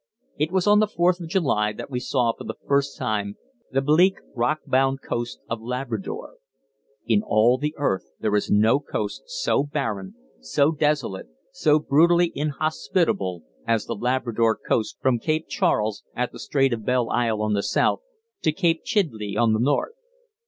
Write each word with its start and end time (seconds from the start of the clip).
It 0.35 0.51
was 0.51 0.65
on 0.65 0.79
the 0.79 0.87
Fourth 0.87 1.19
of 1.19 1.27
July 1.29 1.73
that 1.73 1.91
we 1.91 1.99
saw 1.99 2.33
for 2.33 2.43
the 2.43 2.55
first 2.67 2.97
time 2.97 3.35
the 3.71 3.83
bleak, 3.83 4.15
rock 4.35 4.61
bound 4.65 5.03
coast 5.03 5.39
of 5.47 5.61
Labrador. 5.61 6.37
In 7.05 7.21
all 7.21 7.59
the 7.59 7.75
earth 7.77 8.05
there 8.19 8.35
is 8.35 8.49
no 8.49 8.79
coast 8.79 9.21
so 9.27 9.61
barren, 9.63 10.15
so 10.39 10.71
desolate, 10.71 11.27
so 11.51 11.77
brutally 11.77 12.31
inhospitable 12.33 13.43
as 13.67 13.85
the 13.85 13.93
Labrador 13.93 14.55
coast 14.55 14.97
from 15.03 15.19
Cape 15.19 15.47
Charles, 15.47 16.01
at 16.15 16.31
the 16.31 16.39
Strait 16.39 16.73
of 16.73 16.83
Belle 16.83 17.11
Isle 17.11 17.39
on 17.39 17.53
the 17.53 17.61
south, 17.61 17.99
to 18.41 18.51
Cape 18.51 18.83
Chidley 18.83 19.37
on 19.37 19.53
the 19.53 19.59
north. 19.61 19.93